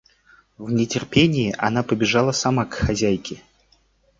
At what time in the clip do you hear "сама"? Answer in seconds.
2.31-2.65